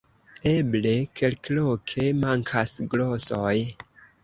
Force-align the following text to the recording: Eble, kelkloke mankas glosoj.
Eble, 0.51 0.93
kelkloke 1.21 2.09
mankas 2.23 2.75
glosoj. 2.95 3.57